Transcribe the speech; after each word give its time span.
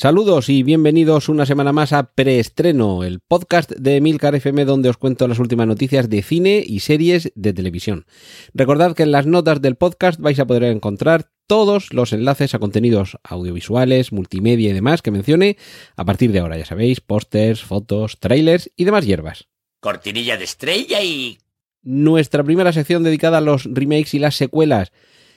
Saludos 0.00 0.48
y 0.48 0.62
bienvenidos 0.62 1.28
una 1.28 1.44
semana 1.44 1.74
más 1.74 1.92
a 1.92 2.14
Preestreno, 2.14 3.04
el 3.04 3.20
podcast 3.20 3.70
de 3.72 3.96
Emilcar 3.96 4.34
FM 4.34 4.64
donde 4.64 4.88
os 4.88 4.96
cuento 4.96 5.28
las 5.28 5.38
últimas 5.38 5.66
noticias 5.66 6.08
de 6.08 6.22
cine 6.22 6.64
y 6.66 6.80
series 6.80 7.32
de 7.34 7.52
televisión. 7.52 8.06
Recordad 8.54 8.94
que 8.94 9.02
en 9.02 9.12
las 9.12 9.26
notas 9.26 9.60
del 9.60 9.76
podcast 9.76 10.18
vais 10.18 10.40
a 10.40 10.46
poder 10.46 10.62
encontrar 10.62 11.30
todos 11.46 11.92
los 11.92 12.14
enlaces 12.14 12.54
a 12.54 12.58
contenidos 12.58 13.18
audiovisuales, 13.22 14.10
multimedia 14.10 14.70
y 14.70 14.72
demás 14.72 15.02
que 15.02 15.10
mencione 15.10 15.58
a 15.96 16.06
partir 16.06 16.32
de 16.32 16.38
ahora, 16.38 16.56
ya 16.56 16.64
sabéis, 16.64 17.02
pósters, 17.02 17.62
fotos, 17.62 18.18
trailers 18.20 18.70
y 18.76 18.84
demás 18.84 19.04
hierbas. 19.04 19.48
Cortinilla 19.80 20.38
de 20.38 20.44
estrella 20.44 21.02
y... 21.02 21.36
Nuestra 21.82 22.42
primera 22.42 22.72
sección 22.72 23.02
dedicada 23.02 23.36
a 23.36 23.42
los 23.42 23.66
remakes 23.70 24.14
y 24.14 24.18
las 24.18 24.34
secuelas 24.34 24.92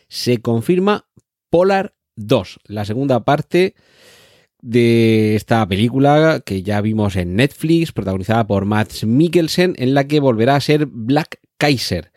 se 0.07 0.37
confirma 0.37 1.09
Polar 1.49 1.95
2, 2.15 2.61
la 2.63 2.85
segunda 2.85 3.25
parte 3.25 3.75
de 4.63 5.35
esta 5.35 5.67
película 5.67 6.41
que 6.43 6.63
ya 6.63 6.79
vimos 6.79 7.17
en 7.17 7.35
Netflix, 7.35 7.91
protagonizada 7.91 8.47
por 8.47 8.63
Mads 8.63 9.03
Mikkelsen, 9.03 9.75
en 9.77 9.93
la 9.93 10.07
que 10.07 10.21
volverá 10.21 10.55
a 10.55 10.61
ser 10.61 10.85
Black 10.85 11.41
Kaiser. 11.57 12.13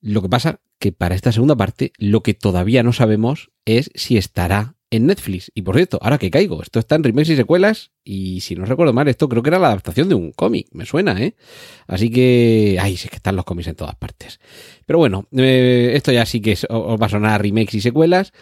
Lo 0.00 0.22
que 0.22 0.28
pasa 0.28 0.60
que 0.78 0.92
para 0.92 1.16
esta 1.16 1.32
segunda 1.32 1.56
parte 1.56 1.92
lo 1.98 2.22
que 2.22 2.34
todavía 2.34 2.84
no 2.84 2.92
sabemos 2.92 3.50
es 3.64 3.90
si 3.96 4.16
estará 4.16 4.76
en 4.90 5.06
Netflix. 5.06 5.50
Y 5.54 5.62
por 5.62 5.74
cierto, 5.74 5.98
ahora 6.02 6.18
que 6.18 6.30
caigo, 6.30 6.62
esto 6.62 6.78
está 6.78 6.94
en 6.94 7.02
remakes 7.02 7.30
y 7.30 7.36
secuelas 7.36 7.90
y 8.04 8.40
si 8.40 8.54
no 8.54 8.64
recuerdo 8.64 8.92
mal, 8.92 9.08
esto 9.08 9.28
creo 9.28 9.42
que 9.42 9.50
era 9.50 9.58
la 9.58 9.68
adaptación 9.68 10.08
de 10.08 10.14
un 10.14 10.30
cómic, 10.30 10.68
me 10.70 10.86
suena, 10.86 11.20
¿eh? 11.20 11.34
Así 11.88 12.10
que, 12.10 12.78
ay, 12.80 12.96
sí 12.96 13.08
que 13.08 13.16
están 13.16 13.34
los 13.34 13.44
cómics 13.44 13.66
en 13.66 13.74
todas 13.74 13.96
partes. 13.96 14.38
Pero 14.86 15.00
bueno, 15.00 15.26
eh, 15.32 15.92
esto 15.94 16.12
ya 16.12 16.24
sí 16.26 16.40
que 16.40 16.56
os 16.68 17.00
va 17.00 17.06
a 17.06 17.08
sonar 17.08 17.42
remakes 17.42 17.74
y 17.74 17.80
secuelas 17.80 18.32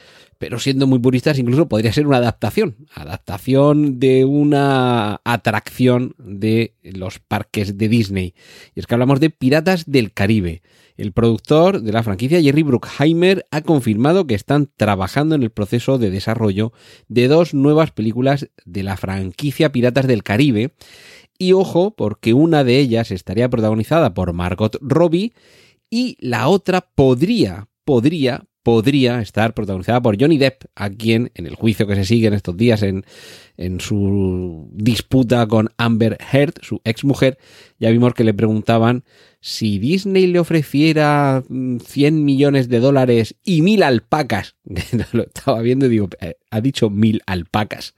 pero 0.42 0.58
siendo 0.58 0.88
muy 0.88 0.98
puristas, 0.98 1.38
incluso 1.38 1.68
podría 1.68 1.92
ser 1.92 2.04
una 2.04 2.16
adaptación. 2.16 2.74
Adaptación 2.92 4.00
de 4.00 4.24
una 4.24 5.20
atracción 5.22 6.16
de 6.18 6.74
los 6.82 7.20
parques 7.20 7.78
de 7.78 7.88
Disney. 7.88 8.34
Y 8.74 8.80
es 8.80 8.88
que 8.88 8.94
hablamos 8.94 9.20
de 9.20 9.30
Piratas 9.30 9.88
del 9.88 10.12
Caribe. 10.12 10.62
El 10.96 11.12
productor 11.12 11.80
de 11.80 11.92
la 11.92 12.02
franquicia, 12.02 12.42
Jerry 12.42 12.64
Bruckheimer, 12.64 13.46
ha 13.52 13.60
confirmado 13.60 14.26
que 14.26 14.34
están 14.34 14.68
trabajando 14.76 15.36
en 15.36 15.44
el 15.44 15.50
proceso 15.50 15.96
de 15.96 16.10
desarrollo 16.10 16.72
de 17.06 17.28
dos 17.28 17.54
nuevas 17.54 17.92
películas 17.92 18.48
de 18.64 18.82
la 18.82 18.96
franquicia 18.96 19.70
Piratas 19.70 20.08
del 20.08 20.24
Caribe. 20.24 20.74
Y 21.38 21.52
ojo, 21.52 21.94
porque 21.94 22.34
una 22.34 22.64
de 22.64 22.80
ellas 22.80 23.12
estaría 23.12 23.48
protagonizada 23.48 24.12
por 24.12 24.32
Margot 24.32 24.76
Robbie 24.80 25.34
y 25.88 26.16
la 26.18 26.48
otra 26.48 26.80
podría, 26.80 27.68
podría 27.84 28.48
podría 28.62 29.20
estar 29.20 29.54
protagonizada 29.54 30.00
por 30.00 30.20
Johnny 30.20 30.38
Depp, 30.38 30.64
a 30.74 30.90
quien 30.90 31.30
en 31.34 31.46
el 31.46 31.54
juicio 31.54 31.86
que 31.86 31.96
se 31.96 32.04
sigue 32.04 32.28
en 32.28 32.34
estos 32.34 32.56
días 32.56 32.82
en, 32.82 33.04
en 33.56 33.80
su 33.80 34.68
disputa 34.72 35.46
con 35.46 35.70
Amber 35.76 36.18
Heard, 36.32 36.54
su 36.62 36.80
ex 36.84 37.04
mujer, 37.04 37.38
ya 37.78 37.90
vimos 37.90 38.14
que 38.14 38.24
le 38.24 38.34
preguntaban 38.34 39.04
si 39.40 39.78
Disney 39.78 40.28
le 40.28 40.38
ofreciera 40.38 41.42
100 41.48 41.80
mm, 42.14 42.24
millones 42.24 42.68
de 42.68 42.78
dólares 42.78 43.34
y 43.44 43.62
mil 43.62 43.82
alpacas, 43.82 44.54
lo 45.12 45.24
estaba 45.24 45.60
viendo 45.62 45.86
y 45.86 45.90
digo, 45.90 46.08
eh, 46.20 46.36
ha 46.50 46.60
dicho 46.60 46.90
mil 46.90 47.22
alpacas. 47.26 47.94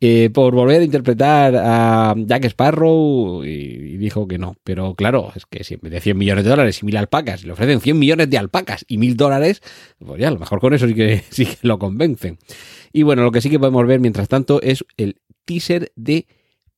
Eh, 0.00 0.28
por 0.28 0.54
volver 0.54 0.82
a 0.82 0.84
interpretar 0.84 1.54
a 1.56 2.14
Jack 2.16 2.44
Sparrow 2.46 3.44
y, 3.44 3.96
dijo 3.96 4.28
que 4.28 4.38
no. 4.38 4.56
Pero 4.64 4.94
claro, 4.94 5.32
es 5.34 5.46
que 5.46 5.64
si 5.64 5.74
en 5.74 5.80
vez 5.82 5.92
de 5.92 6.00
100 6.00 6.18
millones 6.18 6.44
de 6.44 6.50
dólares 6.50 6.82
y 6.82 6.86
mil 6.86 6.96
alpacas 6.96 7.44
le 7.44 7.52
ofrecen 7.52 7.80
100 7.80 7.98
millones 7.98 8.28
de 8.28 8.36
alpacas 8.36 8.84
y 8.88 8.98
mil 8.98 9.16
dólares, 9.16 9.62
pues 9.98 10.20
ya, 10.20 10.28
a 10.28 10.32
lo 10.32 10.38
mejor 10.38 10.60
con 10.60 10.74
eso 10.74 10.86
sí 10.86 10.94
que, 10.94 11.22
sí 11.30 11.46
que 11.46 11.56
lo 11.62 11.78
convencen. 11.78 12.38
Y 12.92 13.02
bueno, 13.02 13.22
lo 13.22 13.32
que 13.32 13.40
sí 13.40 13.48
que 13.48 13.58
podemos 13.58 13.86
ver 13.86 14.00
mientras 14.00 14.28
tanto 14.28 14.60
es 14.60 14.84
el 14.96 15.20
teaser 15.44 15.92
de 15.96 16.26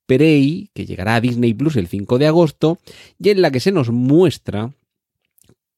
Prey, 0.07 0.71
que 0.73 0.87
llegará 0.87 1.17
a 1.17 1.21
Disney 1.21 1.53
Plus 1.53 1.77
el 1.77 1.89
5 1.89 2.19
de 2.19 2.27
agosto, 2.27 2.79
y 3.19 3.31
en 3.31 3.43
la 3.43 3.51
que 3.51 3.61
se 3.61 3.73
nos 3.73 3.91
muestra 3.91 4.73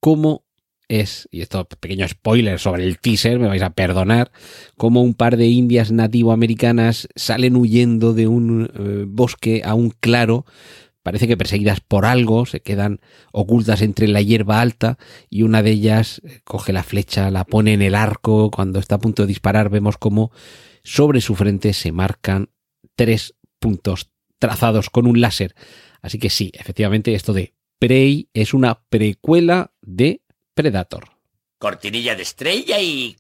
cómo 0.00 0.44
es, 0.88 1.28
y 1.30 1.42
esto 1.42 1.66
pequeño 1.66 2.08
spoiler 2.08 2.58
sobre 2.58 2.84
el 2.84 2.98
teaser, 2.98 3.38
me 3.38 3.48
vais 3.48 3.62
a 3.62 3.70
perdonar, 3.70 4.32
como 4.76 5.02
un 5.02 5.14
par 5.14 5.36
de 5.36 5.46
indias 5.46 5.92
nativoamericanas 5.92 7.08
salen 7.14 7.56
huyendo 7.56 8.14
de 8.14 8.26
un 8.26 8.70
eh, 8.74 9.04
bosque 9.06 9.62
a 9.64 9.74
un 9.74 9.90
claro, 9.90 10.46
parece 11.02 11.28
que 11.28 11.36
perseguidas 11.36 11.80
por 11.80 12.04
algo, 12.04 12.46
se 12.46 12.60
quedan 12.60 13.00
ocultas 13.32 13.82
entre 13.82 14.08
la 14.08 14.22
hierba 14.22 14.60
alta 14.60 14.98
y 15.30 15.42
una 15.42 15.62
de 15.62 15.70
ellas 15.70 16.20
eh, 16.24 16.40
coge 16.44 16.72
la 16.72 16.82
flecha, 16.82 17.30
la 17.30 17.44
pone 17.44 17.74
en 17.74 17.82
el 17.82 17.94
arco, 17.94 18.50
cuando 18.50 18.78
está 18.78 18.96
a 18.96 19.00
punto 19.00 19.22
de 19.22 19.28
disparar 19.28 19.70
vemos 19.70 19.98
como 19.98 20.32
sobre 20.82 21.20
su 21.20 21.34
frente 21.34 21.72
se 21.72 21.92
marcan 21.92 22.50
tres 22.96 23.34
puntos 23.58 24.10
trazados 24.38 24.90
con 24.90 25.06
un 25.06 25.20
láser. 25.20 25.54
Así 26.00 26.18
que 26.18 26.30
sí, 26.30 26.50
efectivamente 26.54 27.14
esto 27.14 27.32
de 27.32 27.54
Prey 27.78 28.28
es 28.32 28.54
una 28.54 28.82
precuela 28.88 29.72
de 29.82 30.22
Predator. 30.58 31.04
Cortinilla 31.58 32.16
de 32.16 32.22
estrella 32.22 32.80
y... 32.80 33.16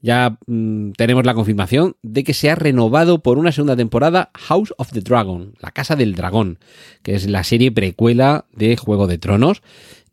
Ya 0.00 0.38
mm, 0.48 0.90
tenemos 0.96 1.24
la 1.24 1.34
confirmación 1.34 1.94
de 2.02 2.24
que 2.24 2.34
se 2.34 2.50
ha 2.50 2.56
renovado 2.56 3.22
por 3.22 3.38
una 3.38 3.52
segunda 3.52 3.76
temporada 3.76 4.32
House 4.34 4.74
of 4.76 4.90
the 4.90 5.00
Dragon, 5.00 5.54
la 5.60 5.70
Casa 5.70 5.94
del 5.94 6.16
Dragón, 6.16 6.58
que 7.04 7.14
es 7.14 7.28
la 7.28 7.44
serie 7.44 7.70
precuela 7.70 8.46
de 8.50 8.76
Juego 8.76 9.06
de 9.06 9.18
Tronos. 9.18 9.62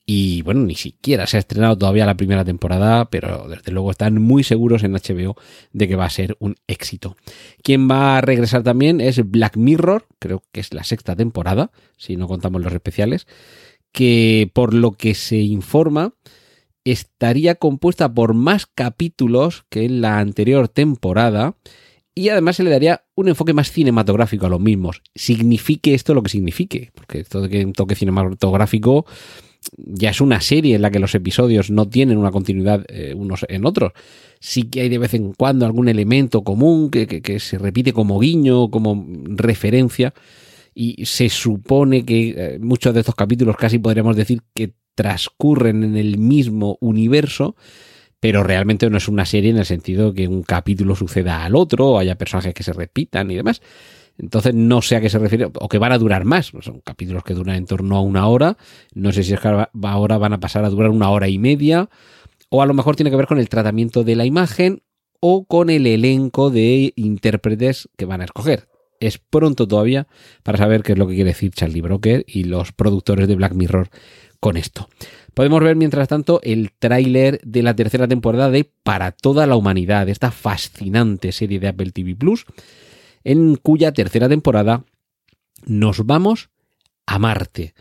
Y 0.05 0.43
bueno, 0.43 0.61
ni 0.61 0.75
siquiera 0.75 1.25
se 1.25 1.37
ha 1.37 1.39
estrenado 1.39 1.79
todavía 1.79 2.05
la 2.05 2.15
primera 2.15 2.45
temporada, 2.45 3.09
pero 3.09 3.47
desde 3.49 3.71
luego 3.71 3.89
están 3.89 4.21
muy 4.21 4.43
seguros 4.43 4.83
en 4.83 4.93
HBO 4.93 5.35
de 5.73 5.87
que 5.87 5.95
va 5.95 6.05
a 6.05 6.11
ser 6.11 6.37
un 6.37 6.57
éxito. 6.67 7.17
Quien 7.63 7.89
va 7.89 8.19
a 8.19 8.21
regresar 8.21 8.61
también 8.61 9.01
es 9.01 9.27
Black 9.27 9.57
Mirror, 9.57 10.05
creo 10.19 10.43
que 10.51 10.59
es 10.59 10.75
la 10.75 10.83
sexta 10.83 11.15
temporada, 11.15 11.71
si 11.97 12.17
no 12.17 12.27
contamos 12.27 12.61
los 12.61 12.71
especiales 12.71 13.25
que 13.95 14.51
por 14.53 14.73
lo 14.73 14.91
que 14.91 15.15
se 15.15 15.37
informa 15.37 16.13
estaría 16.83 17.55
compuesta 17.55 18.13
por 18.13 18.33
más 18.33 18.65
capítulos 18.65 19.65
que 19.69 19.85
en 19.85 20.01
la 20.01 20.19
anterior 20.19 20.67
temporada 20.67 21.55
y 22.13 22.27
además 22.27 22.57
se 22.57 22.63
le 22.63 22.71
daría 22.71 23.05
un 23.15 23.29
enfoque 23.29 23.53
más 23.53 23.71
cinematográfico 23.71 24.45
a 24.45 24.49
los 24.49 24.59
mismos. 24.59 25.01
Signifique 25.15 25.93
esto 25.93 26.13
lo 26.13 26.23
que 26.23 26.29
signifique, 26.29 26.91
porque 26.93 27.21
esto 27.21 27.41
de 27.41 27.49
que 27.49 27.65
un 27.65 27.71
toque 27.71 27.95
cinematográfico 27.95 29.05
ya 29.77 30.09
es 30.09 30.19
una 30.19 30.41
serie 30.41 30.75
en 30.75 30.81
la 30.81 30.91
que 30.91 30.99
los 30.99 31.15
episodios 31.15 31.71
no 31.71 31.87
tienen 31.87 32.17
una 32.17 32.31
continuidad 32.31 32.85
eh, 32.89 33.13
unos 33.15 33.45
en 33.47 33.65
otros. 33.65 33.93
Sí 34.41 34.63
que 34.63 34.81
hay 34.81 34.89
de 34.89 34.97
vez 34.97 35.13
en 35.13 35.31
cuando 35.31 35.65
algún 35.65 35.87
elemento 35.87 36.43
común 36.43 36.91
que, 36.91 37.07
que 37.07 37.39
se 37.39 37.57
repite 37.57 37.93
como 37.93 38.19
guiño, 38.19 38.69
como 38.69 39.07
referencia 39.23 40.13
y 40.75 41.05
se 41.05 41.29
supone 41.29 42.03
que 42.05 42.35
eh, 42.37 42.59
muchos 42.59 42.93
de 42.93 42.99
estos 42.99 43.15
capítulos 43.15 43.55
casi 43.55 43.79
podríamos 43.79 44.17
decir 44.17 44.41
que 44.53 44.73
transcurren 44.93 45.83
en 45.83 45.95
el 45.95 46.17
mismo 46.17 46.77
universo, 46.81 47.55
pero 48.19 48.43
realmente 48.43 48.89
no 48.89 48.97
es 48.97 49.07
una 49.07 49.25
serie 49.25 49.51
en 49.51 49.57
el 49.57 49.65
sentido 49.65 50.13
que 50.13 50.27
un 50.27 50.43
capítulo 50.43 50.95
suceda 50.95 51.45
al 51.45 51.55
otro, 51.55 51.91
o 51.91 51.99
haya 51.99 52.17
personajes 52.17 52.53
que 52.53 52.63
se 52.63 52.73
repitan 52.73 53.31
y 53.31 53.35
demás. 53.35 53.61
Entonces 54.17 54.53
no 54.53 54.81
sé 54.81 54.97
a 54.97 55.01
qué 55.01 55.09
se 55.09 55.19
refiere, 55.19 55.45
o 55.45 55.69
que 55.69 55.77
van 55.77 55.93
a 55.93 55.97
durar 55.97 56.25
más. 56.25 56.51
Son 56.61 56.81
capítulos 56.81 57.23
que 57.23 57.33
duran 57.33 57.55
en 57.55 57.65
torno 57.65 57.95
a 57.95 58.01
una 58.01 58.27
hora. 58.27 58.57
No 58.93 59.11
sé 59.11 59.23
si 59.23 59.33
es 59.33 59.39
que 59.39 59.47
ahora 59.83 60.17
van 60.17 60.33
a 60.33 60.39
pasar 60.39 60.65
a 60.65 60.69
durar 60.69 60.89
una 60.89 61.09
hora 61.09 61.29
y 61.29 61.37
media, 61.37 61.89
o 62.49 62.61
a 62.61 62.65
lo 62.65 62.73
mejor 62.73 62.95
tiene 62.95 63.11
que 63.11 63.17
ver 63.17 63.27
con 63.27 63.39
el 63.39 63.49
tratamiento 63.49 64.03
de 64.03 64.15
la 64.15 64.25
imagen 64.25 64.83
o 65.21 65.45
con 65.45 65.69
el 65.69 65.87
elenco 65.87 66.49
de 66.49 66.93
intérpretes 66.95 67.89
que 67.97 68.05
van 68.05 68.21
a 68.21 68.25
escoger 68.25 68.67
es 69.07 69.17
pronto 69.17 69.67
todavía 69.67 70.07
para 70.43 70.57
saber 70.57 70.83
qué 70.83 70.93
es 70.93 70.97
lo 70.97 71.07
que 71.07 71.15
quiere 71.15 71.31
decir 71.31 71.51
Charlie 71.51 71.81
Broker 71.81 72.23
y 72.27 72.45
los 72.45 72.71
productores 72.71 73.27
de 73.27 73.35
Black 73.35 73.53
Mirror 73.53 73.89
con 74.39 74.57
esto. 74.57 74.89
Podemos 75.33 75.61
ver 75.63 75.75
mientras 75.75 76.07
tanto 76.07 76.39
el 76.43 76.71
tráiler 76.77 77.41
de 77.43 77.63
la 77.63 77.75
tercera 77.75 78.07
temporada 78.07 78.49
de 78.49 78.71
Para 78.83 79.11
toda 79.11 79.47
la 79.47 79.55
humanidad, 79.55 80.07
esta 80.07 80.31
fascinante 80.31 81.31
serie 81.31 81.59
de 81.59 81.67
Apple 81.67 81.91
TV 81.91 82.15
Plus, 82.15 82.45
en 83.23 83.55
cuya 83.55 83.91
tercera 83.91 84.29
temporada 84.29 84.85
nos 85.65 86.05
vamos 86.05 86.49
a 87.05 87.19
Marte. 87.19 87.73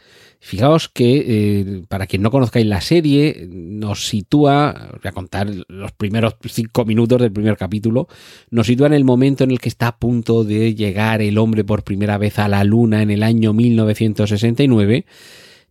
Fijaos 0.46 0.90
que, 0.90 1.24
eh, 1.26 1.84
para 1.88 2.06
quien 2.06 2.20
no 2.20 2.30
conozcáis 2.30 2.66
la 2.66 2.82
serie, 2.82 3.48
nos 3.50 4.06
sitúa, 4.06 4.90
voy 4.92 5.08
a 5.08 5.12
contar 5.12 5.48
los 5.68 5.92
primeros 5.92 6.36
cinco 6.50 6.84
minutos 6.84 7.18
del 7.18 7.32
primer 7.32 7.56
capítulo, 7.56 8.08
nos 8.50 8.66
sitúa 8.66 8.88
en 8.88 8.92
el 8.92 9.04
momento 9.04 9.44
en 9.44 9.52
el 9.52 9.58
que 9.58 9.70
está 9.70 9.86
a 9.88 9.98
punto 9.98 10.44
de 10.44 10.74
llegar 10.74 11.22
el 11.22 11.38
hombre 11.38 11.64
por 11.64 11.82
primera 11.82 12.18
vez 12.18 12.38
a 12.38 12.48
la 12.48 12.62
Luna 12.62 13.00
en 13.00 13.10
el 13.10 13.22
año 13.22 13.54
1969. 13.54 15.06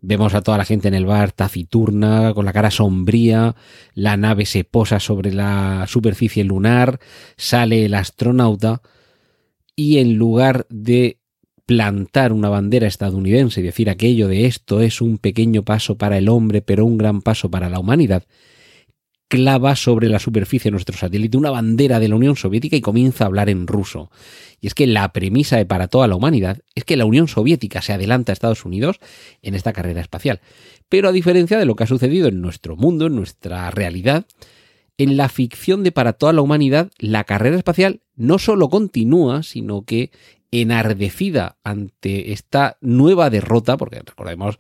Vemos 0.02 0.34
a 0.34 0.42
toda 0.42 0.58
la 0.58 0.66
gente 0.66 0.88
en 0.88 0.96
el 0.96 1.06
bar 1.06 1.34
taciturna, 1.34 2.34
con 2.34 2.44
la 2.44 2.52
cara 2.52 2.72
sombría, 2.72 3.56
la 3.94 4.18
nave 4.18 4.48
se 4.48 4.64
posa 4.64 5.00
sobre 5.00 5.32
la 5.32 5.86
superficie 5.88 6.44
lunar, 6.44 7.00
sale 7.38 7.86
el 7.86 7.94
astronauta 7.94 8.82
y 9.76 10.00
en 10.00 10.16
lugar 10.16 10.66
de 10.72 11.20
plantar 11.66 12.34
una 12.34 12.50
bandera 12.50 12.88
estadounidense 12.88 13.62
y 13.62 13.64
decir 13.64 13.90
aquello 13.90 14.28
de 14.28 14.46
esto 14.46 14.82
es 14.82 15.02
un 15.02 15.18
pequeño 15.18 15.64
paso 15.64 15.98
para 15.98 16.18
el 16.18 16.30
hombre, 16.30 16.62
pero 16.62 16.86
un 16.86 16.98
gran 16.98 17.22
paso 17.22 17.50
para 17.50 17.70
la 17.70 17.80
humanidad, 17.80 18.24
clava 19.34 19.76
sobre 19.76 20.10
la 20.10 20.20
superficie 20.20 20.70
de 20.70 20.74
nuestro 20.74 20.96
satélite 20.96 21.38
una 21.38 21.50
bandera 21.50 22.00
de 22.00 22.08
la 22.08 22.16
Unión 22.16 22.36
Soviética 22.36 22.76
y 22.76 22.82
comienza 22.82 23.24
a 23.24 23.28
hablar 23.28 23.50
en 23.50 23.66
ruso. 23.66 24.12
Y 24.62 24.68
es 24.68 24.76
que 24.76 24.86
la 24.86 25.12
premisa 25.12 25.58
de 25.58 25.66
para 25.66 25.88
toda 25.88 26.08
la 26.08 26.16
humanidad 26.16 26.60
es 26.76 26.84
que 26.84 26.98
la 26.98 27.06
Unión 27.06 27.28
Soviética 27.28 27.82
se 27.82 27.94
adelanta 27.94 28.32
a 28.32 28.34
Estados 28.34 28.64
Unidos 28.64 29.00
en 29.42 29.56
esta 29.56 29.74
carrera 29.74 30.02
espacial. 30.02 30.40
Pero 30.88 31.10
a 31.10 31.12
diferencia 31.12 31.58
de 31.58 31.66
lo 31.66 31.76
que 31.76 31.84
ha 31.84 31.88
sucedido 31.88 32.28
en 32.28 32.42
nuestro 32.42 32.76
mundo, 32.76 33.08
en 33.08 33.16
nuestra 33.16 33.72
realidad, 33.72 34.28
en 34.98 35.18
la 35.18 35.30
ficción 35.30 35.84
de 35.84 35.92
para 35.92 36.14
toda 36.14 36.34
la 36.34 36.42
humanidad, 36.42 36.92
la 37.00 37.24
carrera 37.24 37.58
espacial 37.58 38.02
no 38.16 38.38
solo 38.38 38.70
continúa, 38.70 39.42
sino 39.42 39.84
que 39.84 40.12
enardecida 40.62 41.58
ante 41.64 42.32
esta 42.32 42.78
nueva 42.82 43.30
derrota, 43.30 43.78
porque 43.78 44.02
recordemos, 44.06 44.58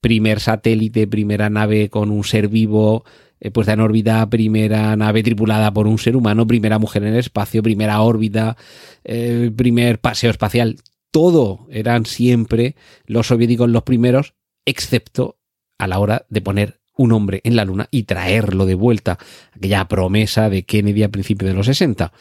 primer 0.00 0.40
satélite, 0.40 1.06
primera 1.06 1.50
nave 1.50 1.88
con 1.88 2.10
un 2.10 2.24
ser 2.24 2.48
vivo, 2.48 3.04
eh, 3.40 3.50
puesta 3.50 3.72
en 3.72 3.80
órbita, 3.80 4.28
primera 4.30 4.94
nave 4.96 5.22
tripulada 5.22 5.72
por 5.72 5.86
un 5.88 5.98
ser 5.98 6.16
humano, 6.16 6.46
primera 6.46 6.78
mujer 6.78 7.02
en 7.02 7.14
el 7.14 7.18
espacio, 7.18 7.62
primera 7.62 8.00
órbita, 8.00 8.56
eh, 9.04 9.50
primer 9.56 10.00
paseo 10.00 10.30
espacial. 10.30 10.76
Todo 11.10 11.66
eran 11.70 12.06
siempre 12.06 12.76
los 13.04 13.26
soviéticos 13.26 13.68
los 13.68 13.82
primeros, 13.82 14.34
excepto 14.64 15.38
a 15.78 15.88
la 15.88 15.98
hora 15.98 16.24
de 16.28 16.40
poner 16.40 16.80
un 16.96 17.12
hombre 17.12 17.40
en 17.42 17.56
la 17.56 17.64
luna 17.64 17.88
y 17.90 18.04
traerlo 18.04 18.66
de 18.66 18.74
vuelta, 18.74 19.18
aquella 19.52 19.88
promesa 19.88 20.48
de 20.48 20.62
Kennedy 20.62 21.02
a 21.02 21.08
principios 21.08 21.50
de 21.50 21.56
los 21.56 21.66
60. 21.66 22.12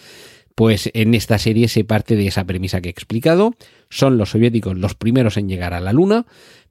Pues 0.62 0.92
en 0.94 1.16
esta 1.16 1.40
serie 1.40 1.68
se 1.70 1.84
parte 1.84 2.16
de 2.16 2.28
esa 2.28 2.46
premisa 2.46 2.82
que 2.82 2.90
he 2.90 2.92
explicado. 2.92 3.56
Son 3.90 4.20
los 4.20 4.30
soviéticos 4.30 4.78
los 4.78 4.94
primeros 4.94 5.36
en 5.38 5.50
llegar 5.50 5.74
a 5.74 5.80
la 5.80 5.92
Luna, 5.92 6.28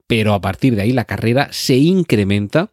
pero 0.07 0.33
a 0.33 0.39
partir 0.39 0.77
de 0.77 0.83
ahí 0.83 0.93
la 0.93 1.03
carrera 1.03 1.49
se 1.51 1.75
incrementa 1.75 2.71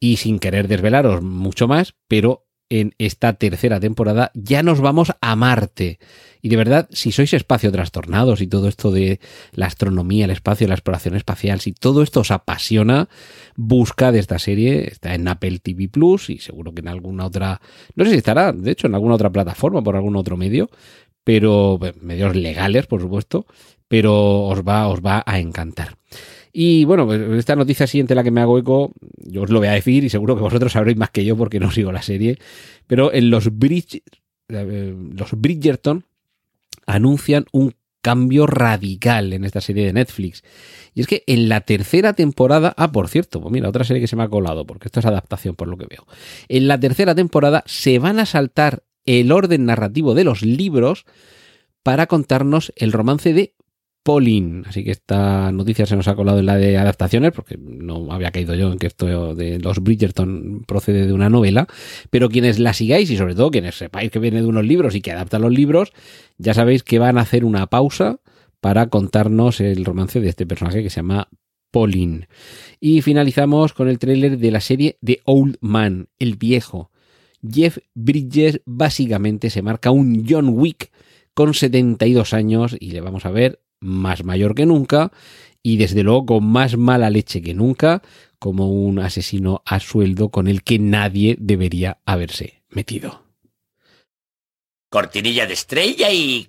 y 0.00 0.16
sin 0.16 0.40
querer 0.40 0.66
desvelaros 0.66 1.22
mucho 1.22 1.68
más, 1.68 1.94
pero 2.08 2.47
en 2.70 2.94
esta 2.98 3.32
tercera 3.34 3.80
temporada 3.80 4.30
ya 4.34 4.62
nos 4.62 4.80
vamos 4.80 5.12
a 5.20 5.36
Marte. 5.36 5.98
Y 6.40 6.50
de 6.50 6.56
verdad, 6.56 6.88
si 6.92 7.10
sois 7.10 7.32
espacio 7.32 7.72
trastornados 7.72 8.40
y 8.40 8.46
todo 8.46 8.68
esto 8.68 8.90
de 8.90 9.20
la 9.52 9.66
astronomía, 9.66 10.24
el 10.24 10.30
espacio, 10.30 10.68
la 10.68 10.74
exploración 10.74 11.16
espacial, 11.16 11.60
si 11.60 11.72
todo 11.72 12.02
esto 12.02 12.20
os 12.20 12.30
apasiona, 12.30 13.08
buscad 13.56 14.14
esta 14.14 14.38
serie, 14.38 14.88
está 14.88 15.14
en 15.14 15.26
Apple 15.26 15.58
TV 15.58 15.88
Plus 15.88 16.30
y 16.30 16.38
seguro 16.38 16.72
que 16.72 16.80
en 16.80 16.88
alguna 16.88 17.26
otra, 17.26 17.60
no 17.96 18.04
sé 18.04 18.12
si 18.12 18.18
estará, 18.18 18.52
de 18.52 18.70
hecho, 18.70 18.86
en 18.86 18.94
alguna 18.94 19.16
otra 19.16 19.30
plataforma, 19.30 19.82
por 19.82 19.96
algún 19.96 20.16
otro 20.16 20.36
medio, 20.36 20.70
pero 21.24 21.78
medios 22.00 22.36
legales, 22.36 22.86
por 22.86 23.00
supuesto, 23.00 23.46
pero 23.88 24.44
os 24.44 24.62
va, 24.62 24.86
os 24.88 25.00
va 25.00 25.22
a 25.26 25.38
encantar. 25.40 25.96
Y 26.60 26.84
bueno, 26.86 27.06
pues, 27.06 27.20
esta 27.38 27.54
noticia 27.54 27.86
siguiente, 27.86 28.16
la 28.16 28.24
que 28.24 28.32
me 28.32 28.40
hago 28.40 28.58
eco, 28.58 28.90
yo 29.18 29.42
os 29.42 29.50
lo 29.50 29.60
voy 29.60 29.68
a 29.68 29.74
decir 29.74 30.02
y 30.02 30.08
seguro 30.08 30.34
que 30.34 30.42
vosotros 30.42 30.72
sabréis 30.72 30.96
más 30.96 31.10
que 31.10 31.24
yo 31.24 31.36
porque 31.36 31.60
no 31.60 31.70
sigo 31.70 31.92
la 31.92 32.02
serie. 32.02 32.36
Pero 32.88 33.14
en 33.14 33.30
los, 33.30 33.56
Bridge, 33.56 34.02
eh, 34.48 34.96
los 35.12 35.40
Bridgerton 35.40 36.04
anuncian 36.84 37.46
un 37.52 37.76
cambio 38.02 38.48
radical 38.48 39.32
en 39.34 39.44
esta 39.44 39.60
serie 39.60 39.86
de 39.86 39.92
Netflix. 39.92 40.42
Y 40.94 41.02
es 41.02 41.06
que 41.06 41.22
en 41.28 41.48
la 41.48 41.60
tercera 41.60 42.14
temporada, 42.14 42.74
ah, 42.76 42.90
por 42.90 43.06
cierto, 43.06 43.40
pues 43.40 43.52
mira, 43.52 43.68
otra 43.68 43.84
serie 43.84 44.00
que 44.00 44.08
se 44.08 44.16
me 44.16 44.24
ha 44.24 44.28
colado, 44.28 44.66
porque 44.66 44.88
esto 44.88 44.98
es 44.98 45.06
adaptación 45.06 45.54
por 45.54 45.68
lo 45.68 45.76
que 45.76 45.86
veo. 45.88 46.08
En 46.48 46.66
la 46.66 46.80
tercera 46.80 47.14
temporada 47.14 47.62
se 47.66 48.00
van 48.00 48.18
a 48.18 48.26
saltar 48.26 48.82
el 49.04 49.30
orden 49.30 49.64
narrativo 49.64 50.12
de 50.12 50.24
los 50.24 50.42
libros 50.42 51.04
para 51.84 52.08
contarnos 52.08 52.72
el 52.74 52.90
romance 52.90 53.32
de 53.32 53.54
Pauline. 54.02 54.62
Así 54.66 54.84
que 54.84 54.90
esta 54.90 55.52
noticia 55.52 55.86
se 55.86 55.96
nos 55.96 56.08
ha 56.08 56.14
colado 56.14 56.38
en 56.38 56.46
la 56.46 56.56
de 56.56 56.78
adaptaciones, 56.78 57.32
porque 57.32 57.58
no 57.58 58.10
había 58.12 58.30
caído 58.30 58.54
yo 58.54 58.72
en 58.72 58.78
que 58.78 58.86
esto 58.86 59.34
de 59.34 59.58
los 59.58 59.80
Bridgerton 59.80 60.64
procede 60.66 61.06
de 61.06 61.12
una 61.12 61.28
novela. 61.28 61.66
Pero 62.10 62.28
quienes 62.28 62.58
la 62.58 62.72
sigáis 62.72 63.10
y 63.10 63.16
sobre 63.16 63.34
todo 63.34 63.50
quienes 63.50 63.76
sepáis 63.76 64.10
que 64.10 64.18
viene 64.18 64.40
de 64.40 64.46
unos 64.46 64.64
libros 64.64 64.94
y 64.94 65.00
que 65.00 65.12
adaptan 65.12 65.42
los 65.42 65.52
libros, 65.52 65.92
ya 66.38 66.54
sabéis 66.54 66.82
que 66.82 66.98
van 66.98 67.18
a 67.18 67.22
hacer 67.22 67.44
una 67.44 67.66
pausa 67.66 68.20
para 68.60 68.88
contarnos 68.88 69.60
el 69.60 69.84
romance 69.84 70.20
de 70.20 70.28
este 70.28 70.46
personaje 70.46 70.82
que 70.82 70.90
se 70.90 70.96
llama 70.96 71.28
Pauline. 71.70 72.28
Y 72.80 73.02
finalizamos 73.02 73.72
con 73.72 73.88
el 73.88 73.98
tráiler 73.98 74.38
de 74.38 74.50
la 74.50 74.60
serie 74.60 74.98
The 75.04 75.20
Old 75.24 75.58
Man, 75.60 76.08
el 76.18 76.36
viejo. 76.36 76.90
Jeff 77.48 77.78
Bridges 77.94 78.62
básicamente 78.64 79.50
se 79.50 79.62
marca 79.62 79.90
un 79.90 80.26
John 80.28 80.48
Wick 80.48 80.90
con 81.34 81.54
72 81.54 82.32
años 82.34 82.76
y 82.78 82.90
le 82.90 83.00
vamos 83.00 83.24
a 83.26 83.30
ver 83.30 83.60
más 83.80 84.24
mayor 84.24 84.54
que 84.54 84.66
nunca 84.66 85.12
y 85.62 85.76
desde 85.76 86.02
luego 86.02 86.26
con 86.26 86.44
más 86.44 86.76
mala 86.76 87.10
leche 87.10 87.42
que 87.42 87.54
nunca 87.54 88.02
como 88.38 88.70
un 88.70 88.98
asesino 88.98 89.62
a 89.66 89.80
sueldo 89.80 90.30
con 90.30 90.46
el 90.46 90.62
que 90.62 90.78
nadie 90.78 91.36
debería 91.38 91.98
haberse 92.04 92.62
metido. 92.70 93.24
Cortinilla 94.90 95.46
de 95.46 95.52
estrella 95.54 96.10
y... 96.12 96.46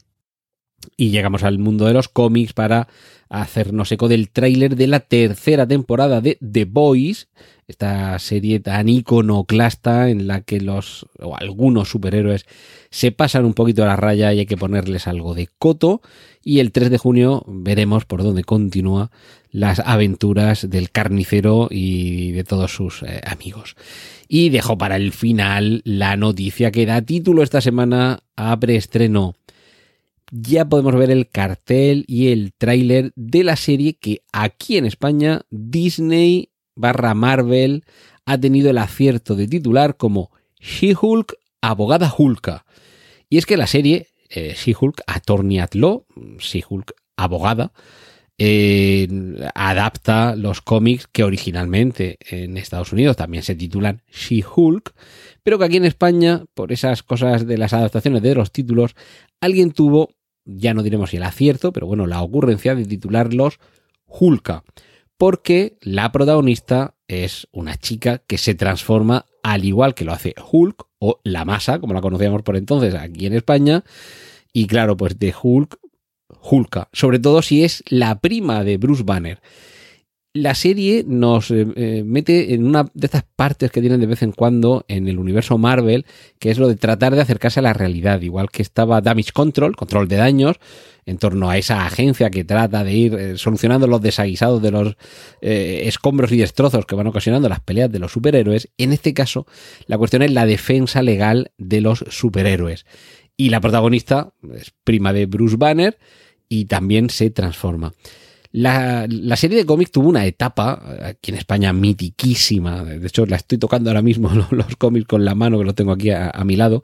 Y 0.97 1.09
llegamos 1.09 1.43
al 1.43 1.59
mundo 1.59 1.85
de 1.85 1.93
los 1.93 2.07
cómics 2.07 2.53
para 2.53 2.87
hacernos 3.29 3.91
eco 3.91 4.07
del 4.07 4.29
tráiler 4.29 4.75
de 4.75 4.87
la 4.87 5.01
tercera 5.01 5.67
temporada 5.67 6.19
de 6.19 6.37
The 6.41 6.65
Boys, 6.65 7.27
esta 7.67 8.17
serie 8.17 8.59
tan 8.59 8.89
iconoclasta 8.89 10.09
en 10.09 10.25
la 10.25 10.41
que 10.41 10.59
los 10.59 11.05
o 11.19 11.37
algunos 11.37 11.89
superhéroes 11.89 12.47
se 12.89 13.11
pasan 13.11 13.45
un 13.45 13.53
poquito 13.53 13.83
a 13.83 13.87
la 13.87 13.95
raya 13.95 14.33
y 14.33 14.39
hay 14.39 14.45
que 14.47 14.57
ponerles 14.57 15.07
algo 15.07 15.35
de 15.35 15.47
coto 15.59 16.01
y 16.43 16.59
el 16.59 16.71
3 16.71 16.89
de 16.89 16.97
junio 16.97 17.43
veremos 17.47 18.05
por 18.05 18.23
dónde 18.23 18.43
continúa 18.43 19.11
las 19.51 19.79
aventuras 19.79 20.67
del 20.67 20.89
carnicero 20.89 21.67
y 21.69 22.31
de 22.31 22.43
todos 22.43 22.73
sus 22.73 23.03
eh, 23.03 23.21
amigos. 23.25 23.75
Y 24.27 24.49
dejo 24.49 24.77
para 24.77 24.95
el 24.95 25.11
final 25.11 25.81
la 25.85 26.17
noticia 26.17 26.71
que 26.71 26.87
da 26.87 27.03
título 27.03 27.43
esta 27.43 27.61
semana 27.61 28.23
a 28.35 28.59
preestreno 28.59 29.35
ya 30.31 30.65
podemos 30.65 30.95
ver 30.95 31.11
el 31.11 31.29
cartel 31.29 32.05
y 32.07 32.27
el 32.27 32.53
tráiler 32.57 33.11
de 33.15 33.43
la 33.43 33.55
serie 33.55 33.95
que 33.95 34.21
aquí 34.31 34.77
en 34.77 34.85
España 34.85 35.41
Disney 35.49 36.49
barra 36.75 37.13
Marvel 37.13 37.83
ha 38.25 38.37
tenido 38.37 38.69
el 38.69 38.77
acierto 38.77 39.35
de 39.35 39.48
titular 39.48 39.98
como 39.98 40.31
She-Hulk, 40.59 41.36
abogada 41.62 42.13
Hulka. 42.15 42.65
Y 43.29 43.38
es 43.38 43.45
que 43.45 43.57
la 43.57 43.67
serie 43.67 44.07
eh, 44.29 44.55
She-Hulk, 44.55 45.01
Attorney 45.07 45.59
at 45.59 45.71
She-Hulk, 45.74 46.93
abogada, 47.17 47.71
eh, 48.38 49.07
adapta 49.53 50.36
los 50.36 50.62
cómics 50.62 51.07
que 51.12 51.24
originalmente 51.24 52.17
en 52.29 52.55
Estados 52.55 52.93
Unidos 52.93 53.17
también 53.17 53.43
se 53.43 53.55
titulan 53.55 54.01
She-Hulk, 54.09 54.93
pero 55.43 55.59
que 55.59 55.65
aquí 55.65 55.77
en 55.77 55.86
España, 55.86 56.45
por 56.53 56.71
esas 56.71 57.03
cosas 57.03 57.45
de 57.45 57.57
las 57.57 57.74
adaptaciones 57.74 58.21
de 58.21 58.36
los 58.36 58.51
títulos, 58.51 58.95
alguien 59.41 59.71
tuvo 59.71 60.12
ya 60.56 60.74
no 60.74 60.84
diremos 60.84 61.12
si 61.12 61.18
el 61.18 61.24
acierto, 61.24 61.72
pero 61.72 61.88
bueno, 61.88 62.08
la 62.08 62.22
ocurrencia 62.22 62.75
de 62.75 62.86
titularlos 62.86 63.60
Hulka, 64.06 64.63
porque 65.18 65.77
la 65.82 66.12
protagonista 66.12 66.96
es 67.08 67.48
una 67.51 67.77
chica 67.77 68.20
que 68.20 68.38
se 68.38 68.56
transforma 68.56 69.25
al 69.44 69.65
igual 69.65 69.94
que 69.94 70.06
lo 70.06 70.13
hace 70.13 70.36
Hulk 70.51 70.88
o 71.00 71.20
la 71.24 71.46
masa, 71.46 71.79
como 71.79 71.94
la 71.94 72.01
conocíamos 72.01 72.44
por 72.44 72.58
entonces 72.58 72.96
aquí 72.96 73.25
en 73.25 73.34
España, 73.34 73.84
y 74.53 74.68
claro, 74.68 74.98
pues 74.98 75.20
de 75.20 75.34
Hulk, 75.41 75.79
Hulka, 76.41 76.89
sobre 76.94 77.20
todo 77.20 77.41
si 77.41 77.63
es 77.63 77.84
la 77.88 78.20
prima 78.20 78.63
de 78.63 78.77
Bruce 78.77 79.03
Banner 79.03 79.41
la 80.33 80.53
serie 80.53 81.03
nos 81.07 81.50
eh, 81.50 81.65
eh, 81.75 82.03
mete 82.05 82.53
en 82.53 82.65
una 82.65 82.83
de 82.93 83.05
estas 83.07 83.24
partes 83.36 83.71
que 83.71 83.81
tienen 83.81 84.00
de 84.00 84.05
vez 84.05 84.21
en 84.21 84.31
cuando 84.31 84.86
en 84.88 85.07
el 85.07 85.17
universo 85.17 85.57
Marvel, 85.57 86.05
que 86.38 86.51
es 86.51 86.59
lo 86.59 86.67
de 86.67 86.75
tratar 86.75 87.15
de 87.15 87.21
acercarse 87.21 87.59
a 87.59 87.63
la 87.63 87.74
realidad, 87.74 88.21
igual 88.21 88.51
que 88.51 88.62
estaba 88.62 89.01
Damage 89.01 89.31
Control, 89.31 89.75
control 89.75 90.07
de 90.07 90.17
daños, 90.17 90.57
en 91.07 91.17
torno 91.17 91.50
a 91.50 91.57
esa 91.57 91.83
agencia 91.83 92.29
que 92.29 92.43
trata 92.43 92.83
de 92.83 92.93
ir 92.93 93.15
eh, 93.15 93.38
solucionando 93.38 93.88
los 93.88 94.01
desaguisados 94.01 94.62
de 94.62 94.71
los 94.71 94.98
escombros 95.41 96.31
y 96.31 96.38
destrozos 96.38 96.86
que 96.86 96.95
van 96.95 97.07
ocasionando 97.07 97.50
las 97.50 97.62
peleas 97.62 97.91
de 97.91 97.98
los 97.98 98.12
superhéroes. 98.12 98.69
En 98.77 98.93
este 98.93 99.15
caso, 99.15 99.48
la 99.88 99.98
cuestión 99.98 100.21
es 100.21 100.31
la 100.31 100.45
defensa 100.45 101.01
legal 101.01 101.51
de 101.57 101.81
los 101.81 102.05
superhéroes. 102.09 102.86
Y 103.36 103.50
la 103.50 103.62
protagonista 103.62 104.33
es 104.53 104.74
prima 104.83 105.12
de 105.12 105.25
Bruce 105.25 105.55
Banner 105.57 105.98
y 106.50 106.65
también 106.65 107.09
se 107.09 107.31
transforma. 107.31 107.93
La, 108.51 109.08
serie 109.36 109.58
de 109.58 109.65
cómics 109.65 109.91
tuvo 109.91 110.10
una 110.10 110.25
etapa, 110.25 110.82
aquí 111.03 111.32
en 111.32 111.38
España, 111.38 111.72
mitiquísima. 111.72 112.84
De 112.84 113.06
hecho, 113.06 113.25
la 113.27 113.36
estoy 113.36 113.60
tocando 113.60 113.91
ahora 113.91 114.01
mismo, 114.01 114.29
los, 114.51 114.75
cómics 114.77 115.06
con 115.06 115.24
la 115.24 115.36
mano 115.36 115.60
que 115.60 115.65
lo 115.65 115.75
tengo 115.75 115.91
aquí 115.91 116.10
a, 116.10 116.32
mi 116.46 116.56
lado. 116.56 116.84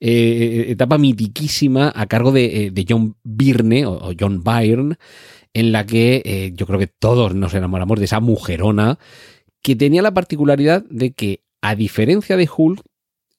Eh, 0.00 0.66
etapa 0.68 0.98
mitiquísima 0.98 1.92
a 1.94 2.06
cargo 2.06 2.32
de, 2.32 2.66
eh, 2.66 2.86
John 2.88 3.16
Byrne 3.22 3.86
o, 3.86 4.12
John 4.18 4.42
Byrne. 4.42 4.96
en 5.52 5.70
la 5.70 5.86
que 5.86 6.22
eh, 6.24 6.52
yo 6.54 6.66
creo 6.66 6.80
que 6.80 6.88
todos 6.88 7.34
nos 7.34 7.54
enamoramos 7.54 7.98
de 8.00 8.06
esa 8.06 8.18
mujerona 8.18 8.98
que 9.62 9.76
tenía 9.76 10.02
la 10.02 10.12
particularidad 10.12 10.84
de 10.90 11.12
que, 11.12 11.44
a 11.62 11.76
diferencia 11.76 12.36
de 12.36 12.48
Hulk, 12.54 12.82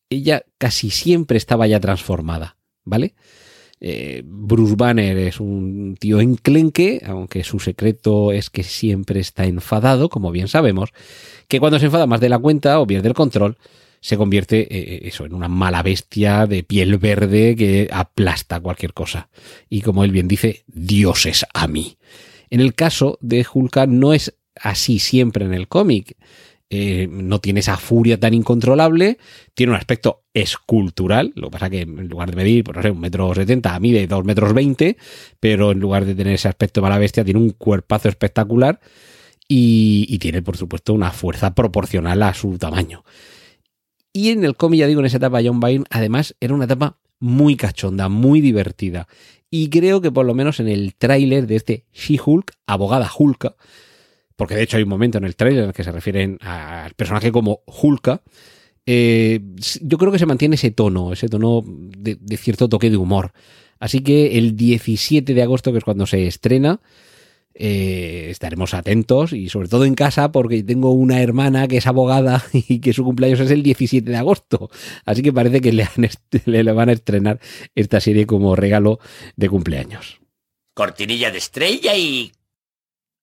ella 0.10 0.44
casi 0.58 0.92
siempre 0.92 1.38
estaba 1.38 1.68
ya 1.68 1.80
transformada, 1.82 2.58
¿vale? 2.86 3.16
Eh, 3.82 4.24
Bruce 4.26 4.76
Banner 4.78 5.18
es 5.18 5.40
un 5.40 5.98
tío 6.00 6.20
enclenque, 6.20 7.02
aunque 7.06 7.44
su 7.44 7.60
secreto 7.60 8.32
es 8.32 8.50
que 8.50 8.64
siempre 8.64 9.20
está 9.20 9.46
enfadado, 9.46 10.10
como 10.10 10.32
bien 10.32 10.48
sabemos, 10.48 10.92
que 11.48 11.60
cuando 11.60 11.80
se 11.80 11.86
enfada 11.86 12.08
más 12.08 12.22
de 12.22 12.30
la 12.30 12.40
cuenta 12.40 12.80
o 12.80 12.88
pierde 12.88 13.10
el 13.10 13.14
control, 13.14 13.58
se 14.00 14.18
convierte 14.18 14.68
eh, 14.70 15.08
eso 15.08 15.26
en 15.26 15.34
una 15.34 15.48
mala 15.48 15.82
bestia 15.82 16.46
de 16.46 16.64
piel 16.64 16.98
verde 16.98 17.56
que 17.56 17.90
aplasta 17.92 18.60
cualquier 18.60 18.94
cosa. 18.94 19.30
Y 19.70 19.82
como 19.82 20.04
él 20.04 20.12
bien 20.12 20.28
dice, 20.28 20.64
dioses 20.68 21.46
a 21.54 21.68
mí. 21.68 21.98
En 22.50 22.62
el 22.62 22.76
caso 22.76 23.18
de 23.22 23.46
Hulk 23.52 23.88
no 23.88 24.14
es 24.14 24.36
así 24.56 25.00
siempre 25.00 25.46
en 25.46 25.54
el 25.54 25.68
cómic. 25.68 26.18
Eh, 26.72 27.08
no 27.12 27.40
tiene 27.40 27.60
esa 27.60 27.78
furia 27.78 28.20
tan 28.20 28.34
incontrolable, 28.34 29.20
tiene 29.54 29.72
un 29.72 29.78
aspecto 29.78 30.24
escultural, 30.34 31.32
lo 31.36 31.48
que 31.48 31.52
pasa 31.52 31.70
que 31.70 31.82
en 31.82 32.08
lugar 32.10 32.32
de 32.32 32.36
medir, 32.36 32.64
pues 32.64 32.76
no 32.76 32.82
sé, 32.82 32.90
un 32.90 33.00
metro 33.00 33.36
setenta, 33.36 33.80
mide 33.80 34.08
dos 34.08 34.26
metros 34.26 34.52
veinte, 34.54 34.98
pero 35.40 35.72
en 35.72 35.80
lugar 35.80 36.06
de 36.06 36.16
tener 36.16 36.34
ese 36.34 36.48
aspecto 36.48 36.82
mala 36.82 36.98
bestia, 36.98 37.24
tiene 37.24 37.40
un 37.40 37.52
cuerpazo 37.52 38.10
espectacular 38.10 38.80
y, 39.48 40.18
tiene, 40.18 40.42
por 40.42 40.58
supuesto, 40.58 40.94
una 40.94 41.12
fuerza 41.12 41.54
proporcional 41.54 42.24
a 42.24 42.34
su 42.34 42.58
tamaño. 42.58 43.04
Y 44.12 44.30
en 44.30 44.44
el 44.44 44.56
cómic, 44.56 44.80
ya 44.80 44.88
digo, 44.88 45.02
en 45.02 45.06
esa 45.06 45.18
etapa 45.18 45.42
John 45.44 45.60
Byrne, 45.60 45.86
además, 45.92 46.36
era 46.40 46.56
una 46.56 46.66
etapa 46.66 46.98
muy 47.20 47.56
cachonda, 47.56 48.10
muy 48.10 48.42
divertida. 48.42 49.08
Y 49.52 49.70
creo 49.70 50.02
que 50.02 50.12
por 50.12 50.26
lo 50.26 50.34
menos 50.34 50.60
en 50.60 50.68
el 50.68 50.96
tráiler 50.96 51.46
de 51.46 51.58
este 51.58 51.86
She-Hulk, 51.94 52.54
abogada 52.66 53.12
Hulka, 53.16 53.56
porque 54.36 54.56
de 54.56 54.64
hecho 54.64 54.78
hay 54.78 54.84
un 54.84 54.90
momento 54.90 55.18
en 55.18 55.24
el 55.24 55.36
tráiler 55.36 55.64
en 55.64 55.70
el 55.70 55.74
que 55.74 55.84
se 55.84 55.92
refieren 55.92 56.38
al 56.42 56.94
personaje 56.94 57.32
como 57.32 57.62
Hulka, 57.66 58.22
eh, 58.86 59.40
yo 59.82 59.98
creo 59.98 60.12
que 60.12 60.20
se 60.20 60.26
mantiene 60.26 60.56
ese 60.56 60.72
tono, 60.72 61.14
ese 61.14 61.28
tono 61.28 61.64
de, 61.66 62.38
cierto 62.38 62.70
toque 62.70 62.90
de 62.90 62.98
humor. 62.98 63.32
Así 63.80 64.02
que 64.02 64.38
el 64.38 64.56
17 64.56 65.34
de 65.34 65.42
agosto, 65.42 65.72
que 65.72 65.80
es 65.80 65.84
cuando 65.84 66.06
se 66.06 66.28
estrena, 66.28 66.82
eh, 67.54 68.28
estaremos 68.30 68.74
atentos 68.74 69.32
y 69.32 69.48
sobre 69.50 69.70
todo 69.70 69.86
en 69.86 69.96
casa 69.96 70.32
porque 70.32 70.62
tengo 70.62 70.92
una 70.92 71.22
hermana 71.22 71.68
que 71.68 71.78
es 71.78 71.88
abogada 71.88 72.44
y 72.54 72.80
que 72.80 72.94
su 72.94 73.04
cumpleaños 73.04 73.40
es 73.40 73.52
el 73.52 73.64
17 73.64 74.10
de 74.10 74.18
agosto. 74.18 74.70
Así 75.06 75.22
que 75.24 75.34
parece 75.34 75.62
que 75.62 75.72
le, 76.46 76.64
le 76.64 76.72
van 76.72 76.90
a 76.90 76.94
estrenar 76.94 77.40
esta 77.74 78.00
serie 78.00 78.26
como 78.28 78.56
regalo 78.56 79.00
de 79.36 79.50
cumpleaños. 79.50 80.20
Cortinilla 80.74 81.32
de 81.32 81.38
estrella 81.38 81.96
y 81.96 82.34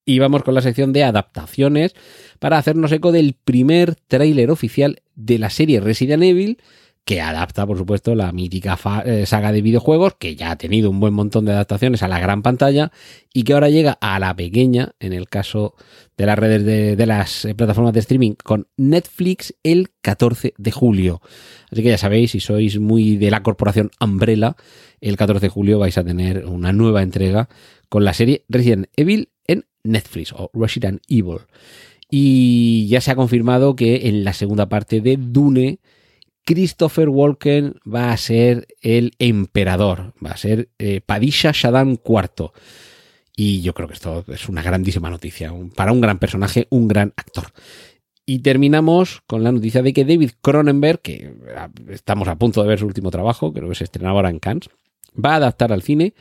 y 0.05 0.19
vamos 0.19 0.43
con 0.43 0.53
la 0.53 0.61
sección 0.61 0.93
de 0.93 1.03
adaptaciones 1.03 1.95
para 2.39 2.57
hacernos 2.57 2.91
eco 2.91 3.11
del 3.11 3.35
primer 3.43 3.95
tráiler 3.95 4.51
oficial 4.51 5.01
de 5.15 5.39
la 5.39 5.49
serie 5.49 5.79
Resident 5.79 6.23
Evil, 6.23 6.57
que 7.05 7.19
adapta, 7.19 7.67
por 7.67 7.77
supuesto, 7.77 8.15
la 8.15 8.31
mítica 8.31 8.79
eh, 9.05 9.25
saga 9.25 9.51
de 9.51 9.61
videojuegos, 9.61 10.13
que 10.17 10.35
ya 10.35 10.51
ha 10.51 10.57
tenido 10.57 10.89
un 10.89 11.01
buen 11.01 11.13
montón 11.13 11.43
de 11.43 11.51
adaptaciones 11.51 12.01
a 12.01 12.07
la 12.07 12.19
gran 12.19 12.41
pantalla 12.41 12.91
y 13.33 13.43
que 13.43 13.53
ahora 13.53 13.69
llega 13.69 13.97
a 13.99 14.19
la 14.19 14.33
pequeña, 14.35 14.93
en 15.01 15.11
el 15.11 15.27
caso 15.27 15.75
de 16.15 16.25
las 16.25 16.39
redes 16.39 16.63
de, 16.63 16.95
de 16.95 17.05
las 17.05 17.43
eh, 17.43 17.55
plataformas 17.55 17.93
de 17.93 17.99
streaming, 17.99 18.35
con 18.41 18.67
Netflix 18.77 19.53
el 19.63 19.89
14 20.01 20.53
de 20.57 20.71
julio. 20.71 21.21
Así 21.71 21.83
que 21.83 21.89
ya 21.89 21.97
sabéis, 21.97 22.31
si 22.31 22.39
sois 22.39 22.79
muy 22.79 23.17
de 23.17 23.31
la 23.31 23.43
corporación 23.43 23.91
Umbrella, 23.99 24.55
el 25.01 25.17
14 25.17 25.47
de 25.47 25.49
julio 25.49 25.79
vais 25.79 25.97
a 25.97 26.05
tener 26.05 26.45
una 26.45 26.71
nueva 26.71 27.03
entrega 27.03 27.49
con 27.89 28.05
la 28.05 28.13
serie 28.13 28.45
Resident 28.47 28.87
Evil 28.95 29.32
Netflix 29.83 30.33
o 30.33 30.49
Resident 30.53 31.01
Evil. 31.07 31.39
Y 32.09 32.87
ya 32.87 33.01
se 33.01 33.11
ha 33.11 33.15
confirmado 33.15 33.75
que 33.75 34.07
en 34.07 34.23
la 34.23 34.33
segunda 34.33 34.69
parte 34.69 35.01
de 35.01 35.17
Dune, 35.17 35.79
Christopher 36.45 37.09
Walken 37.09 37.75
va 37.91 38.11
a 38.11 38.17
ser 38.17 38.67
el 38.81 39.13
emperador, 39.19 40.13
va 40.23 40.31
a 40.31 40.37
ser 40.37 40.69
eh, 40.77 41.01
Padisha 41.05 41.51
Shadan 41.53 41.99
IV. 42.05 42.51
Y 43.35 43.61
yo 43.61 43.73
creo 43.73 43.87
que 43.87 43.95
esto 43.95 44.23
es 44.27 44.47
una 44.47 44.61
grandísima 44.61 45.09
noticia, 45.09 45.51
para 45.75 45.91
un 45.91 46.01
gran 46.01 46.19
personaje, 46.19 46.67
un 46.69 46.87
gran 46.87 47.13
actor. 47.15 47.45
Y 48.25 48.39
terminamos 48.39 49.21
con 49.25 49.43
la 49.43 49.51
noticia 49.51 49.81
de 49.81 49.91
que 49.91 50.05
David 50.05 50.31
Cronenberg, 50.41 51.01
que 51.01 51.33
estamos 51.89 52.27
a 52.27 52.37
punto 52.37 52.61
de 52.61 52.67
ver 52.67 52.79
su 52.79 52.85
último 52.85 53.11
trabajo, 53.11 53.51
creo 53.51 53.67
que 53.69 53.75
se 53.75 53.83
estrenaba 53.83 54.19
ahora 54.19 54.29
en 54.29 54.39
Cannes, 54.39 54.69
va 55.13 55.33
a 55.33 55.37
adaptar 55.37 55.73
al 55.73 55.81
cine 55.81 56.13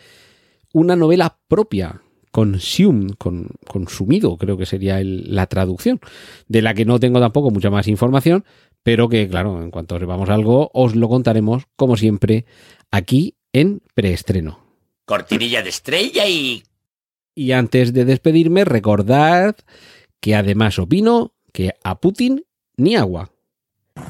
una 0.72 0.96
novela 0.96 1.38
propia 1.48 2.00
consumed, 2.32 3.12
con, 3.18 3.50
consumido, 3.68 4.36
creo 4.38 4.56
que 4.56 4.66
sería 4.66 4.98
el, 5.00 5.32
la 5.32 5.46
traducción, 5.46 6.00
de 6.48 6.62
la 6.62 6.74
que 6.74 6.84
no 6.84 6.98
tengo 6.98 7.20
tampoco 7.20 7.50
mucha 7.50 7.70
más 7.70 7.86
información, 7.86 8.44
pero 8.82 9.08
que, 9.08 9.28
claro, 9.28 9.62
en 9.62 9.70
cuanto 9.70 9.98
sepamos 9.98 10.28
algo, 10.30 10.70
os 10.74 10.96
lo 10.96 11.08
contaremos, 11.08 11.64
como 11.76 11.96
siempre, 11.96 12.46
aquí 12.90 13.36
en 13.52 13.82
preestreno. 13.94 14.58
Cortinilla 15.04 15.62
de 15.62 15.68
estrella 15.68 16.26
y... 16.26 16.64
Y 17.34 17.52
antes 17.52 17.92
de 17.92 18.04
despedirme, 18.04 18.64
recordad 18.64 19.56
que 20.20 20.34
además 20.34 20.78
opino 20.78 21.34
que 21.52 21.74
a 21.84 22.00
Putin 22.00 22.44
ni 22.76 22.96
agua. 22.96 23.30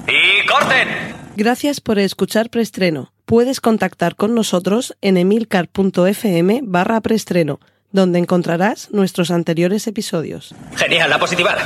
¡Y 0.07 0.47
corten! 0.47 0.88
Gracias 1.37 1.81
por 1.81 1.99
escuchar 1.99 2.50
preestreno. 2.50 3.12
Puedes 3.25 3.61
contactar 3.61 4.17
con 4.17 4.35
nosotros 4.35 4.97
en 5.00 5.17
emilcar.fm 5.17 6.61
barra 6.64 7.00
preestreno 7.00 7.61
donde 7.92 8.18
encontrarás 8.18 8.90
nuestros 8.90 9.30
anteriores 9.30 9.87
episodios. 9.87 10.54
Genial, 10.76 11.11
la 11.11 11.18
positiva. 11.18 11.56